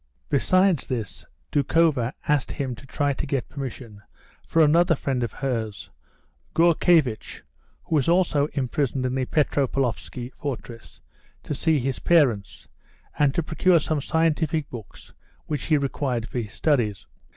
[0.29, 4.01] Besides this, Doukhova asked him to try and get permission
[4.43, 5.91] for another friend of hers,
[6.55, 7.43] Gourkevitch
[7.83, 11.01] (who was also imprisoned in the Petropavlovsky fortress),
[11.43, 12.67] to see his parents,
[13.19, 15.13] and to procure some scientific books
[15.45, 17.05] which he required for his studies.